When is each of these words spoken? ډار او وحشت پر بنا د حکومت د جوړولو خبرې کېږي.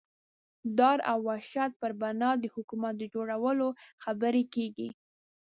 ډار 0.77 0.99
او 1.11 1.17
وحشت 1.27 1.71
پر 1.81 1.91
بنا 2.01 2.29
د 2.39 2.45
حکومت 2.55 2.93
د 2.97 3.03
جوړولو 3.13 3.67
خبرې 4.03 4.43
کېږي. 4.53 4.89